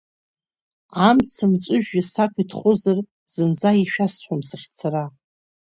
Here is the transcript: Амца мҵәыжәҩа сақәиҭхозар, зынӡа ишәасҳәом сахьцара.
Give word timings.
Амца 1.07 1.45
мҵәыжәҩа 1.51 2.03
сақәиҭхозар, 2.11 2.97
зынӡа 3.33 3.71
ишәасҳәом 3.81 4.41
сахьцара. 4.47 5.05